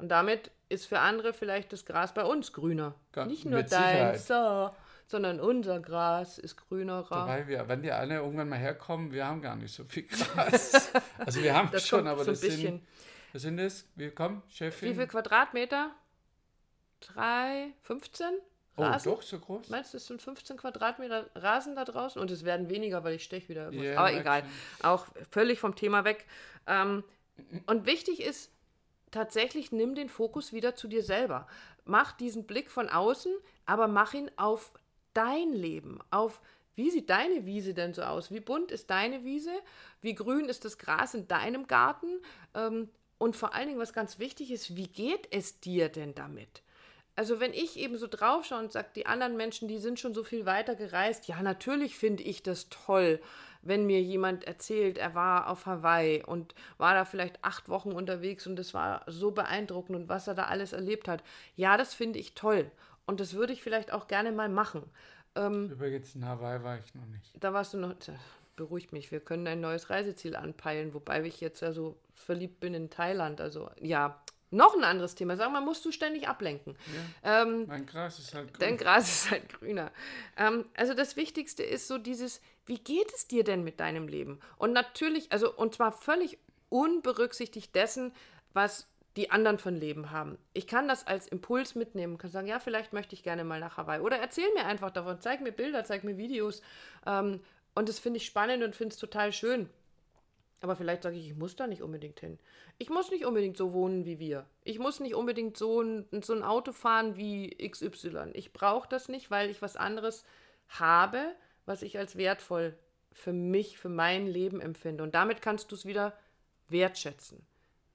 Und 0.02 0.08
damit 0.08 0.50
ist 0.68 0.86
für 0.86 0.98
andere 0.98 1.32
vielleicht 1.32 1.72
das 1.72 1.84
Gras 1.86 2.12
bei 2.12 2.24
uns 2.24 2.52
grüner. 2.52 2.96
Ga- 3.12 3.24
Nicht 3.24 3.44
nur 3.44 3.62
dein, 3.62 4.18
so, 4.18 4.70
sondern 5.06 5.38
unser 5.38 5.78
Gras 5.78 6.38
ist. 6.38 6.56
Dabei, 6.68 7.46
wir, 7.46 7.68
wenn 7.68 7.82
die 7.82 7.92
alle 7.92 8.16
irgendwann 8.16 8.48
mal 8.48 8.58
herkommen, 8.58 9.12
wir 9.12 9.24
haben 9.24 9.40
gar 9.40 9.54
nicht 9.54 9.72
so 9.72 9.84
viel 9.84 10.02
Gras. 10.08 10.90
also 11.18 11.40
wir 11.40 11.54
haben 11.54 11.70
Das 11.70 11.86
schon, 11.86 12.08
aber 12.08 12.24
so 12.24 12.32
das 12.32 12.40
bisschen. 12.40 12.60
sind, 12.60 12.86
was 13.32 13.42
sind 13.42 13.58
das? 13.58 13.86
Wie 13.94 14.10
komm, 14.10 14.42
Chefin? 14.48 14.90
Wie 14.90 14.94
viel 14.96 15.06
Quadratmeter? 15.06 15.92
Drei, 16.98 17.72
15? 17.82 18.26
oh, 18.76 18.82
Rasen? 18.82 19.12
doch, 19.12 19.22
so 19.22 19.38
groß? 19.38 19.68
Meinst 19.68 19.92
du, 19.92 19.98
es 19.98 20.06
sind 20.08 20.20
15 20.20 20.56
Quadratmeter 20.56 21.30
Rasen 21.36 21.76
da 21.76 21.84
draußen? 21.84 22.20
Und 22.20 22.28
es 22.32 22.44
werden 22.44 22.68
weniger, 22.68 23.04
weil 23.04 23.14
ich 23.14 23.22
steche 23.22 23.48
wieder. 23.50 23.70
Ja, 23.72 24.00
Aber 24.00 24.12
egal. 24.12 24.42
Auch 24.82 25.06
völlig 25.30 25.60
vom 25.60 25.76
Thema 25.76 26.02
weg. 26.04 26.26
Ähm, 26.66 27.04
und 27.66 27.86
wichtig 27.86 28.20
ist, 28.20 28.50
tatsächlich 29.12 29.70
nimm 29.70 29.94
den 29.94 30.08
Fokus 30.08 30.52
wieder 30.52 30.74
zu 30.74 30.88
dir 30.88 31.04
selber. 31.04 31.46
Mach 31.84 32.12
diesen 32.12 32.46
Blick 32.46 32.70
von 32.70 32.88
außen, 32.88 33.32
aber 33.64 33.86
mach 33.86 34.14
ihn 34.14 34.30
auf 34.36 34.72
dein 35.14 35.52
Leben, 35.52 36.00
auf 36.10 36.40
wie 36.74 36.90
sieht 36.90 37.10
deine 37.10 37.44
Wiese 37.44 37.74
denn 37.74 37.92
so 37.92 38.02
aus? 38.02 38.30
Wie 38.30 38.40
bunt 38.40 38.70
ist 38.70 38.88
deine 38.90 39.24
Wiese? 39.24 39.52
Wie 40.00 40.14
grün 40.14 40.46
ist 40.46 40.64
das 40.64 40.78
Gras 40.78 41.14
in 41.14 41.28
deinem 41.28 41.66
Garten? 41.66 42.08
Ähm, 42.54 42.88
und 43.18 43.36
vor 43.36 43.54
allen 43.54 43.68
Dingen, 43.68 43.78
was 43.78 43.92
ganz 43.92 44.18
wichtig 44.18 44.50
ist, 44.50 44.74
wie 44.74 44.88
geht 44.88 45.28
es 45.30 45.60
dir 45.60 45.90
denn 45.90 46.14
damit? 46.14 46.62
Also 47.14 47.40
wenn 47.40 47.52
ich 47.52 47.78
eben 47.78 47.98
so 47.98 48.06
drauf 48.06 48.46
schaue 48.46 48.60
und 48.60 48.72
sage, 48.72 48.88
die 48.96 49.06
anderen 49.06 49.36
Menschen, 49.36 49.68
die 49.68 49.78
sind 49.78 50.00
schon 50.00 50.14
so 50.14 50.24
viel 50.24 50.46
weiter 50.46 50.74
gereist, 50.74 51.28
ja, 51.28 51.42
natürlich 51.42 51.98
finde 51.98 52.22
ich 52.22 52.42
das 52.42 52.70
toll, 52.70 53.20
wenn 53.62 53.86
mir 53.86 54.02
jemand 54.02 54.44
erzählt, 54.44 54.98
er 54.98 55.14
war 55.14 55.48
auf 55.48 55.66
Hawaii 55.66 56.22
und 56.24 56.54
war 56.78 56.94
da 56.94 57.04
vielleicht 57.04 57.42
acht 57.42 57.68
Wochen 57.68 57.92
unterwegs 57.92 58.46
und 58.46 58.56
das 58.56 58.74
war 58.74 59.04
so 59.06 59.30
beeindruckend 59.30 59.96
und 59.96 60.08
was 60.08 60.26
er 60.26 60.34
da 60.34 60.44
alles 60.44 60.72
erlebt 60.72 61.08
hat. 61.08 61.22
Ja, 61.56 61.76
das 61.76 61.94
finde 61.94 62.18
ich 62.18 62.34
toll 62.34 62.70
und 63.06 63.20
das 63.20 63.34
würde 63.34 63.52
ich 63.52 63.62
vielleicht 63.62 63.92
auch 63.92 64.08
gerne 64.08 64.32
mal 64.32 64.48
machen. 64.48 64.82
Übrigens, 65.34 66.14
in 66.14 66.26
Hawaii 66.26 66.62
war 66.62 66.78
ich 66.78 66.94
noch 66.94 67.06
nicht. 67.06 67.32
Da 67.40 67.54
warst 67.54 67.72
du 67.72 67.78
noch, 67.78 67.94
beruhigt 68.56 68.92
mich, 68.92 69.10
wir 69.10 69.20
können 69.20 69.46
ein 69.46 69.60
neues 69.60 69.88
Reiseziel 69.88 70.36
anpeilen, 70.36 70.92
wobei 70.92 71.22
ich 71.22 71.40
jetzt 71.40 71.60
ja 71.60 71.72
so 71.72 71.96
verliebt 72.14 72.60
bin 72.60 72.74
in 72.74 72.90
Thailand, 72.90 73.40
also 73.40 73.70
ja, 73.80 74.22
Noch 74.52 74.76
ein 74.76 74.84
anderes 74.84 75.14
Thema. 75.14 75.36
Sag 75.36 75.50
mal, 75.50 75.62
musst 75.62 75.82
du 75.84 75.90
ständig 75.90 76.28
ablenken. 76.28 76.76
Ja, 77.24 77.42
ähm, 77.42 77.64
mein 77.66 77.86
Gras 77.86 78.18
ist 78.18 78.34
halt 78.34 78.52
grün. 78.52 78.60
Dein 78.60 78.76
Gras 78.76 79.08
ist 79.08 79.30
halt 79.30 79.48
grüner. 79.48 79.90
Ähm, 80.36 80.66
also 80.76 80.92
das 80.92 81.16
Wichtigste 81.16 81.62
ist 81.62 81.88
so 81.88 81.96
dieses, 81.96 82.42
wie 82.66 82.78
geht 82.78 83.10
es 83.14 83.26
dir 83.26 83.44
denn 83.44 83.64
mit 83.64 83.80
deinem 83.80 84.08
Leben? 84.08 84.40
Und 84.58 84.72
natürlich, 84.72 85.32
also 85.32 85.50
und 85.52 85.74
zwar 85.74 85.90
völlig 85.90 86.38
unberücksichtigt 86.68 87.74
dessen, 87.74 88.12
was 88.52 88.88
die 89.16 89.30
anderen 89.30 89.58
von 89.58 89.74
Leben 89.74 90.10
haben. 90.10 90.36
Ich 90.52 90.66
kann 90.66 90.86
das 90.86 91.06
als 91.06 91.26
Impuls 91.26 91.74
mitnehmen, 91.74 92.18
kann 92.18 92.30
sagen, 92.30 92.46
ja, 92.46 92.60
vielleicht 92.60 92.92
möchte 92.92 93.14
ich 93.14 93.22
gerne 93.22 93.44
mal 93.44 93.60
nach 93.60 93.78
Hawaii. 93.78 94.00
Oder 94.00 94.18
erzähl 94.18 94.52
mir 94.54 94.66
einfach 94.66 94.90
davon, 94.90 95.18
zeig 95.20 95.40
mir 95.40 95.52
Bilder, 95.52 95.84
zeig 95.84 96.04
mir 96.04 96.18
Videos. 96.18 96.60
Ähm, 97.06 97.40
und 97.74 97.88
das 97.88 97.98
finde 97.98 98.18
ich 98.18 98.26
spannend 98.26 98.62
und 98.62 98.76
finde 98.76 98.92
es 98.92 98.98
total 98.98 99.32
schön. 99.32 99.70
Aber 100.62 100.76
vielleicht 100.76 101.02
sage 101.02 101.16
ich, 101.16 101.26
ich 101.26 101.36
muss 101.36 101.56
da 101.56 101.66
nicht 101.66 101.82
unbedingt 101.82 102.20
hin. 102.20 102.38
Ich 102.78 102.88
muss 102.88 103.10
nicht 103.10 103.26
unbedingt 103.26 103.56
so 103.56 103.72
wohnen 103.72 104.06
wie 104.06 104.20
wir. 104.20 104.46
Ich 104.62 104.78
muss 104.78 105.00
nicht 105.00 105.16
unbedingt 105.16 105.56
so 105.56 105.82
ein, 105.82 106.06
so 106.22 106.32
ein 106.32 106.44
Auto 106.44 106.72
fahren 106.72 107.16
wie 107.16 107.50
XY. 107.68 108.30
Ich 108.34 108.52
brauche 108.52 108.88
das 108.88 109.08
nicht, 109.08 109.30
weil 109.30 109.50
ich 109.50 109.60
was 109.60 109.76
anderes 109.76 110.24
habe, 110.68 111.34
was 111.66 111.82
ich 111.82 111.98
als 111.98 112.16
wertvoll 112.16 112.78
für 113.12 113.32
mich, 113.32 113.76
für 113.76 113.88
mein 113.88 114.28
Leben 114.28 114.60
empfinde. 114.60 115.02
Und 115.02 115.16
damit 115.16 115.42
kannst 115.42 115.72
du 115.72 115.74
es 115.74 115.84
wieder 115.84 116.16
wertschätzen. 116.68 117.44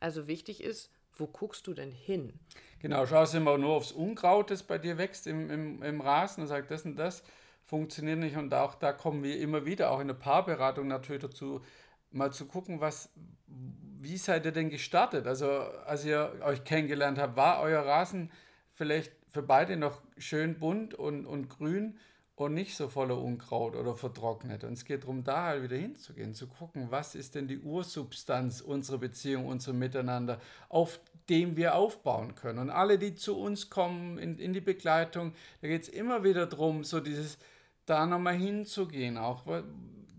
Also 0.02 0.28
wichtig 0.28 0.62
ist, 0.62 0.92
wo 1.14 1.26
guckst 1.26 1.68
du 1.68 1.74
denn 1.74 1.92
hin? 1.92 2.34
Genau, 2.80 3.06
schaust 3.06 3.34
immer 3.34 3.58
nur 3.58 3.76
aufs 3.76 3.94
Unkraut, 3.94 4.52
das 4.52 4.62
bei 4.62 4.78
dir 4.78 4.98
wächst 4.98 5.26
im, 5.26 5.50
im, 5.50 5.82
im 5.82 6.02
Rasen 6.02 6.42
und 6.42 6.48
sagst, 6.48 6.70
das 6.70 6.84
und 6.84 6.98
das 6.98 7.24
funktioniert 7.64 8.20
nicht. 8.20 8.36
Und 8.36 8.54
auch 8.54 8.76
da 8.76 8.92
kommen 8.92 9.24
wir 9.24 9.40
immer 9.40 9.66
wieder, 9.66 9.90
auch 9.92 10.02
in 10.02 10.08
der 10.08 10.16
Paarberatung 10.16 10.88
natürlich 10.88 11.22
dazu, 11.22 11.62
mal 12.12 12.32
zu 12.32 12.46
gucken, 12.46 12.80
was, 12.82 13.10
wie 13.48 14.18
seid 14.18 14.46
ihr 14.46 14.52
denn 14.52 14.70
gestartet? 14.70 15.28
Also, 15.28 15.50
als 15.50 16.06
ihr 16.06 16.34
euch 16.44 16.64
kennengelernt 16.64 17.18
habt, 17.18 17.36
war 17.36 17.62
euer 17.62 17.82
Rasen 17.82 18.32
vielleicht 18.72 19.12
für 19.30 19.44
beide 19.44 19.78
noch 19.78 20.02
schön 20.18 20.60
bunt 20.60 20.94
und, 20.94 21.26
und 21.26 21.50
grün 21.50 21.98
und 22.36 22.54
nicht 22.54 22.78
so 22.78 22.88
voller 22.88 23.18
Unkraut 23.18 23.76
oder 23.76 23.96
vertrocknet. 23.96 24.64
Und 24.64 24.74
es 24.74 24.86
geht 24.86 25.04
darum, 25.04 25.24
da 25.24 25.46
halt 25.46 25.64
wieder 25.64 25.76
hinzugehen, 25.76 26.36
zu 26.36 26.48
gucken, 26.48 26.88
was 26.92 27.16
ist 27.16 27.34
denn 27.34 27.48
die 27.48 27.60
Ursubstanz 27.60 28.62
unserer 28.62 29.00
Beziehung, 29.00 29.48
unserem 29.48 29.80
Miteinander, 29.80 30.40
auf 30.70 31.00
dem 31.30 31.58
wir 31.58 31.76
aufbauen 31.76 32.36
können. 32.36 32.60
Und 32.60 32.70
alle, 32.70 33.00
die 33.00 33.16
zu 33.16 33.38
uns 33.38 33.72
kommen 33.72 34.20
in, 34.20 34.38
in 34.38 34.54
die 34.54 34.62
Begleitung, 34.62 35.34
da 35.62 35.68
geht 35.68 35.82
es 35.82 35.90
immer 35.90 36.24
wieder 36.24 36.46
darum, 36.46 36.84
so 36.84 37.00
dieses, 37.00 37.40
da 37.88 38.06
nochmal 38.06 38.36
hinzugehen, 38.36 39.18
auch 39.18 39.48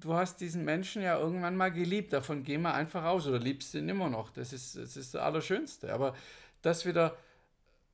du 0.01 0.15
hast 0.15 0.41
diesen 0.41 0.65
Menschen 0.65 1.03
ja 1.03 1.19
irgendwann 1.19 1.57
mal 1.57 1.71
geliebt, 1.71 2.13
davon 2.13 2.43
gehen 2.45 2.63
wir 2.63 2.75
einfach 2.75 3.05
aus 3.05 3.27
oder 3.27 3.39
liebst 3.39 3.75
ihn 3.75 3.89
immer 3.89 4.09
noch. 4.09 4.31
Das 4.31 4.53
ist 4.53 4.77
das, 4.77 4.97
ist 4.97 5.15
das 5.15 5.23
Allerschönste. 5.23 5.93
Aber 5.93 6.15
das 6.63 6.87
wieder, 6.87 7.17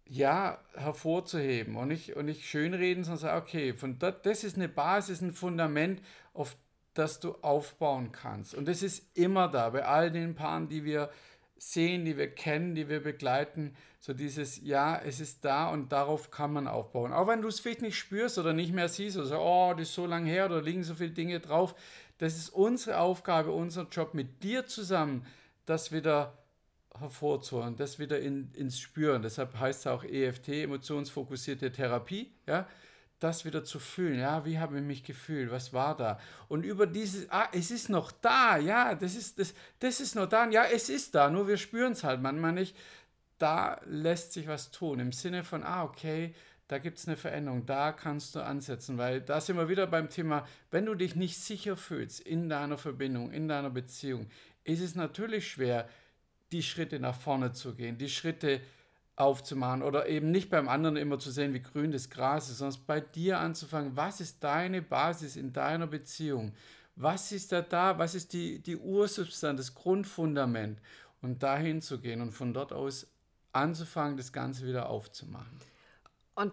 ja, 0.07 0.59
hervorzuheben 0.75 1.77
und 1.77 1.89
nicht, 1.89 2.17
und 2.17 2.27
nicht 2.27 2.47
schönreden, 2.47 3.05
sondern 3.05 3.21
sagen, 3.21 3.43
okay, 3.43 3.75
von 3.75 3.99
dort, 3.99 4.27
das 4.27 4.45
ist 4.45 4.57
eine 4.57 4.69
Basis, 4.69 5.21
ein 5.21 5.33
Fundament, 5.33 6.03
auf 6.33 6.57
das 6.95 7.21
du 7.21 7.35
aufbauen 7.43 8.13
kannst. 8.13 8.55
Und 8.55 8.69
das 8.69 8.83
ist 8.83 9.17
immer 9.17 9.49
da, 9.49 9.71
bei 9.71 9.85
all 9.85 10.11
den 10.11 10.35
Paaren, 10.35 10.69
die 10.69 10.85
wir 10.85 11.11
sehen, 11.57 12.05
die 12.05 12.17
wir 12.17 12.33
kennen, 12.33 12.75
die 12.75 12.89
wir 12.89 13.03
begleiten, 13.03 13.75
so 14.05 14.13
dieses, 14.13 14.61
ja, 14.61 15.01
es 15.03 15.19
ist 15.19 15.47
da 15.47 15.71
und 15.71 15.91
darauf 15.91 16.31
kann 16.31 16.53
man 16.53 16.69
aufbauen. 16.69 17.15
Auch 17.15 17.27
wenn 17.27 17.41
du 17.41 17.49
es 17.49 17.61
vielleicht 17.61 17.81
nicht 17.81 17.97
spürst 17.97 18.37
oder 18.37 18.53
nicht 18.53 18.71
mehr 18.71 18.91
siehst 18.91 19.17
oder 19.17 19.25
so, 19.25 19.39
oh, 19.39 19.73
das 19.73 19.89
ist 19.89 19.95
so 19.95 20.05
lange 20.05 20.31
her 20.31 20.45
oder 20.45 20.61
liegen 20.61 20.85
so 20.85 20.95
viele 20.95 21.13
Dinge 21.13 21.41
drauf, 21.41 21.75
das 22.19 22.37
ist 22.37 22.51
unsere 22.51 22.99
Aufgabe, 22.99 23.51
unser 23.51 23.89
Job 23.91 24.13
mit 24.13 24.43
dir 24.43 24.67
zusammen, 24.67 25.25
das 25.65 25.91
wieder 25.91 26.37
hervorzuholen, 26.99 27.77
das 27.77 27.99
wieder 27.99 28.21
in, 28.21 28.53
ins 28.53 28.79
Spüren. 28.79 29.23
Deshalb 29.23 29.59
heißt 29.59 29.81
es 29.81 29.87
auch 29.87 30.05
EFT, 30.05 30.49
emotionsfokussierte 30.49 31.73
Therapie, 31.73 32.31
ja, 32.47 32.69
das 33.21 33.47
wieder 33.47 33.65
zu 33.65 33.79
fühlen. 33.79 34.19
Ja, 34.21 34.45
wie 34.45 34.59
habe 34.59 34.77
ich 34.77 34.85
mich 34.85 35.03
gefühlt? 35.03 35.51
Was 35.51 35.73
war 35.73 35.97
da? 35.97 36.21
Und 36.49 36.67
über 36.67 36.87
dieses, 36.87 37.31
ah, 37.31 37.49
es 37.53 37.71
ist 37.71 37.89
noch 37.89 38.13
da, 38.13 38.59
ja, 38.59 38.95
das 38.95 39.15
ist, 39.15 39.39
das, 39.39 39.55
das 39.79 40.01
ist 40.01 40.15
noch 40.15 40.29
da. 40.29 40.47
Ja, 40.51 40.65
es 40.65 40.91
ist 40.91 41.15
da, 41.15 41.31
nur 41.31 41.49
wir 41.49 41.57
spüren 41.57 41.93
es 41.93 42.05
halt 42.05 42.21
manchmal 42.21 42.53
nicht. 42.53 42.77
Da 43.39 43.81
lässt 43.85 44.33
sich 44.33 44.47
was 44.47 44.71
tun. 44.71 45.01
Im 45.01 45.13
Sinne 45.13 45.45
von, 45.45 45.63
ah, 45.63 45.85
okay, 45.85 46.35
da 46.69 46.79
gibt 46.79 46.99
es 46.99 47.07
eine 47.07 47.17
Veränderung, 47.17 47.67
da 47.67 47.93
kannst 47.93 48.35
du 48.35 48.41
ansetzen, 48.41 48.97
weil 48.97 49.21
da 49.21 49.41
sind 49.41 49.57
wir 49.57 49.69
wieder 49.69 49.87
beim 49.87 50.09
Thema, 50.09 50.47
wenn 50.71 50.87
du 50.87 50.95
dich 50.95 51.15
nicht 51.15 51.39
sicher 51.39 51.77
fühlst 51.77 52.21
in 52.21 52.49
deiner 52.49 52.79
Verbindung, 52.79 53.33
in 53.33 53.49
deiner 53.49 53.71
Beziehung, 53.71 54.29
ist 54.65 54.81
es 54.81 54.95
natürlich 54.95 55.49
schwer, 55.51 55.89
die 56.53 56.63
Schritte 56.63 57.01
nach 57.01 57.17
vorne 57.17 57.53
zu 57.53 57.75
gehen, 57.75 57.99
die 57.99 58.09
Schritte 58.09 58.61
aufzumachen 59.17 59.83
oder 59.83 60.09
eben 60.09 60.31
nicht 60.31 60.51
beim 60.51 60.69
anderen 60.69 60.97
immer 60.97 61.19
zu 61.19 61.31
sehen, 61.31 61.55
wie 61.55 61.61
grün 61.61 61.93
das 61.93 62.11
Gras 62.11 62.49
ist, 62.49 62.59
sondern 62.59 62.81
bei 62.87 63.01
dir 63.01 63.39
anzufangen, 63.39 63.97
was 63.97 64.21
ist 64.21 64.43
deine 64.43 64.83
Basis 64.83 65.37
in 65.37 65.53
deiner 65.53 65.87
Beziehung? 65.87 66.55
Was 66.97 67.33
ist 67.33 67.53
da 67.53 67.61
da? 67.61 67.99
Was 67.99 68.15
ist 68.15 68.33
die, 68.33 68.61
die 68.61 68.77
Ursubstanz, 68.77 69.59
das 69.59 69.75
Grundfundament? 69.75 70.81
Und 71.21 71.43
dahin 71.43 71.81
zu 71.81 72.01
gehen 72.01 72.21
und 72.21 72.33
von 72.33 72.53
dort 72.53 72.73
aus 72.73 73.07
anzufangen, 73.55 74.17
das 74.17 74.33
Ganze 74.33 74.67
wieder 74.67 74.89
aufzumachen. 74.89 75.59
Und 76.35 76.53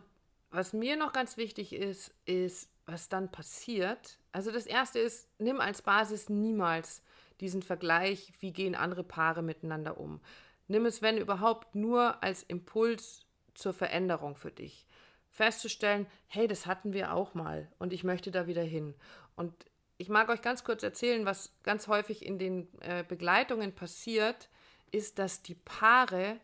was 0.52 0.74
mir 0.74 0.98
noch 0.98 1.14
ganz 1.14 1.38
wichtig 1.38 1.74
ist, 1.74 2.14
ist, 2.26 2.70
was 2.86 3.10
dann 3.10 3.32
passiert. 3.32 4.20
Also 4.32 4.52
das 4.52 4.66
Erste 4.66 5.00
ist, 5.00 5.28
nimm 5.40 5.60
als 5.60 5.82
Basis 5.82 6.30
niemals 6.30 7.02
diesen 7.40 7.64
Vergleich, 7.64 8.34
wie 8.40 8.52
gehen 8.54 8.76
andere 8.76 9.04
Paare 9.04 9.42
miteinander 9.42 9.98
um. 9.98 10.20
Nimm 10.68 10.86
es, 10.86 11.02
wenn 11.02 11.18
überhaupt, 11.18 11.76
nur 11.76 12.24
als 12.24 12.44
Impuls 12.44 13.26
zur 13.54 13.74
Veränderung 13.74 14.36
für 14.36 14.52
dich. 14.52 14.86
Festzustellen, 15.30 16.08
hey, 16.28 16.48
das 16.48 16.66
hatten 16.66 16.94
wir 16.94 17.14
auch 17.14 17.34
mal 17.34 17.72
und 17.80 17.94
ich 17.94 18.04
möchte 18.04 18.32
da 18.32 18.48
wieder 18.48 18.64
hin. 18.64 18.94
Und 19.36 19.54
ich 19.98 20.10
mag 20.10 20.30
euch 20.30 20.42
ganz 20.42 20.64
kurz 20.64 20.84
erzählen, 20.84 21.26
was 21.26 21.54
ganz 21.64 21.88
häufig 21.88 22.26
in 22.26 22.38
den 22.38 22.68
äh, 22.82 23.04
Begleitungen 23.08 23.74
passiert, 23.74 24.50
ist, 24.92 25.20
dass 25.20 25.42
die 25.42 25.56
Paare 25.56 26.40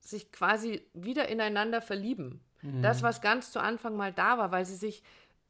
sich 0.00 0.32
quasi 0.32 0.82
wieder 0.94 1.28
ineinander 1.28 1.80
verlieben. 1.80 2.40
Mhm. 2.62 2.82
Das, 2.82 3.02
was 3.02 3.20
ganz 3.20 3.52
zu 3.52 3.60
Anfang 3.60 3.96
mal 3.96 4.12
da 4.12 4.38
war, 4.38 4.52
weil 4.52 4.64
sie 4.64 4.76
sich 4.76 5.02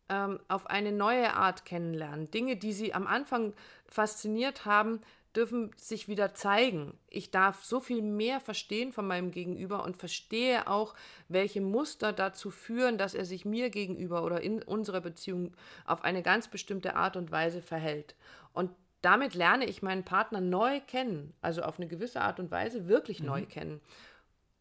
ähm, 0.08 0.40
auf 0.48 0.66
eine 0.68 0.92
neue 0.92 1.34
Art 1.34 1.64
kennenlernen. 1.64 2.30
Dinge, 2.30 2.56
die 2.56 2.72
sie 2.72 2.92
am 2.92 3.06
Anfang 3.06 3.54
fasziniert 3.86 4.64
haben, 4.64 5.00
dürfen 5.36 5.70
sich 5.76 6.08
wieder 6.08 6.34
zeigen. 6.34 6.98
Ich 7.08 7.30
darf 7.30 7.64
so 7.64 7.78
viel 7.78 8.02
mehr 8.02 8.40
verstehen 8.40 8.92
von 8.92 9.06
meinem 9.06 9.30
Gegenüber 9.30 9.84
und 9.84 9.96
verstehe 9.96 10.66
auch, 10.66 10.94
welche 11.28 11.60
Muster 11.60 12.12
dazu 12.12 12.50
führen, 12.50 12.98
dass 12.98 13.14
er 13.14 13.24
sich 13.24 13.44
mir 13.44 13.70
gegenüber 13.70 14.24
oder 14.24 14.40
in 14.40 14.62
unserer 14.62 15.00
Beziehung 15.00 15.54
auf 15.86 16.02
eine 16.02 16.22
ganz 16.22 16.48
bestimmte 16.48 16.96
Art 16.96 17.16
und 17.16 17.30
Weise 17.30 17.62
verhält. 17.62 18.16
Und 18.52 18.70
damit 19.02 19.34
lerne 19.34 19.66
ich 19.66 19.82
meinen 19.82 20.04
Partner 20.04 20.40
neu 20.40 20.80
kennen, 20.80 21.32
also 21.40 21.62
auf 21.62 21.78
eine 21.78 21.86
gewisse 21.86 22.20
Art 22.20 22.40
und 22.40 22.50
Weise 22.50 22.88
wirklich 22.88 23.20
mhm. 23.20 23.26
neu 23.26 23.46
kennen. 23.46 23.80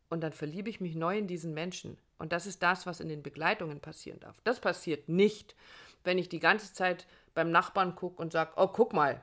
Und 0.09 0.21
dann 0.21 0.33
verliebe 0.33 0.69
ich 0.69 0.81
mich 0.81 0.95
neu 0.95 1.17
in 1.17 1.27
diesen 1.27 1.53
Menschen. 1.53 1.97
Und 2.17 2.33
das 2.33 2.45
ist 2.47 2.63
das, 2.63 2.85
was 2.85 2.99
in 2.99 3.09
den 3.09 3.23
Begleitungen 3.23 3.79
passieren 3.79 4.19
darf. 4.19 4.41
Das 4.43 4.59
passiert 4.59 5.07
nicht, 5.07 5.55
wenn 6.03 6.17
ich 6.17 6.29
die 6.29 6.39
ganze 6.39 6.73
Zeit 6.73 7.07
beim 7.33 7.51
Nachbarn 7.51 7.95
gucke 7.95 8.21
und 8.21 8.31
sage, 8.31 8.53
oh, 8.55 8.67
guck 8.67 8.93
mal, 8.93 9.21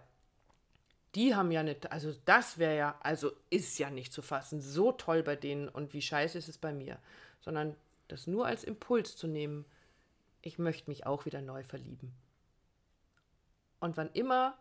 die 1.14 1.34
haben 1.34 1.50
ja 1.50 1.62
nicht, 1.62 1.90
also 1.90 2.12
das 2.24 2.58
wäre 2.58 2.76
ja, 2.76 2.98
also 3.02 3.32
ist 3.50 3.78
ja 3.78 3.90
nicht 3.90 4.12
zu 4.12 4.22
fassen, 4.22 4.60
so 4.60 4.92
toll 4.92 5.22
bei 5.22 5.34
denen 5.34 5.68
und 5.68 5.92
wie 5.94 6.02
scheiße 6.02 6.36
ist 6.38 6.48
es 6.48 6.58
bei 6.58 6.72
mir. 6.72 6.98
Sondern 7.40 7.74
das 8.08 8.26
nur 8.26 8.46
als 8.46 8.64
Impuls 8.64 9.16
zu 9.16 9.26
nehmen, 9.26 9.64
ich 10.42 10.58
möchte 10.58 10.90
mich 10.90 11.06
auch 11.06 11.24
wieder 11.24 11.42
neu 11.42 11.64
verlieben. 11.64 12.12
Und 13.80 13.96
wann 13.96 14.10
immer 14.12 14.56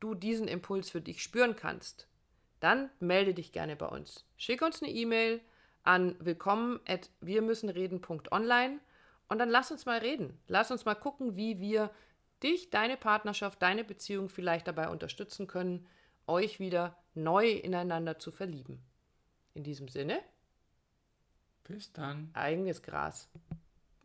du 0.00 0.14
diesen 0.14 0.48
Impuls 0.48 0.90
für 0.90 1.00
dich 1.00 1.22
spüren 1.22 1.56
kannst, 1.56 2.06
dann 2.64 2.88
melde 2.98 3.34
dich 3.34 3.52
gerne 3.52 3.76
bei 3.76 3.86
uns. 3.86 4.24
Schick 4.38 4.62
uns 4.62 4.82
eine 4.82 4.90
E-Mail 4.90 5.42
an 5.82 6.16
willkommen 6.18 6.80
at 6.88 7.10
wirmüssenreden.online 7.20 8.80
und 9.28 9.38
dann 9.38 9.50
lass 9.50 9.70
uns 9.70 9.84
mal 9.84 9.98
reden. 9.98 10.40
Lass 10.48 10.70
uns 10.70 10.86
mal 10.86 10.94
gucken, 10.94 11.36
wie 11.36 11.60
wir 11.60 11.90
dich, 12.42 12.70
deine 12.70 12.96
Partnerschaft, 12.96 13.60
deine 13.60 13.84
Beziehung 13.84 14.30
vielleicht 14.30 14.66
dabei 14.66 14.88
unterstützen 14.88 15.46
können, 15.46 15.86
euch 16.26 16.58
wieder 16.58 16.96
neu 17.12 17.50
ineinander 17.50 18.18
zu 18.18 18.32
verlieben. 18.32 18.82
In 19.52 19.62
diesem 19.62 19.88
Sinne. 19.88 20.20
Bis 21.64 21.92
dann. 21.92 22.30
Eigenes 22.32 22.82
Gras. 22.82 23.28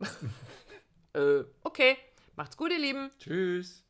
äh, 1.14 1.44
okay. 1.62 1.96
Macht's 2.36 2.58
gut, 2.58 2.72
ihr 2.72 2.78
Lieben. 2.78 3.10
Tschüss. 3.18 3.89